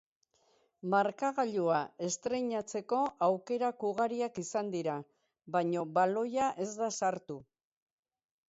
Markagailua 0.93 1.81
estreinatzeko 2.07 3.01
aukerak 3.27 3.85
ugariak 3.91 4.41
izan 4.45 4.73
dira, 4.77 4.97
baina 5.57 5.85
baloia 5.99 6.49
ez 6.67 6.71
da 6.81 6.91
sartu. 7.03 7.39